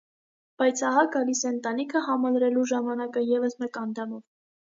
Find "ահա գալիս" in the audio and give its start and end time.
0.87-1.41